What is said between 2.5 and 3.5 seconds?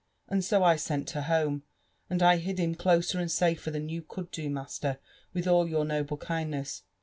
him closer and